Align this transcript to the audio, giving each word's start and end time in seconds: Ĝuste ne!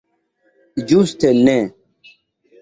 Ĝuste 0.91 1.31
ne! 1.49 1.55